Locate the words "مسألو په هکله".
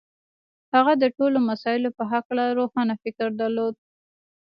1.49-2.43